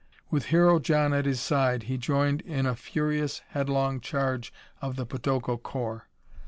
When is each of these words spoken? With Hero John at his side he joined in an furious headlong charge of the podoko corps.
With 0.31 0.45
Hero 0.45 0.79
John 0.79 1.13
at 1.13 1.27
his 1.27 1.39
side 1.39 1.83
he 1.83 1.95
joined 1.99 2.41
in 2.41 2.65
an 2.65 2.73
furious 2.73 3.43
headlong 3.49 3.99
charge 3.99 4.51
of 4.81 4.95
the 4.95 5.05
podoko 5.05 5.61
corps. 5.61 6.07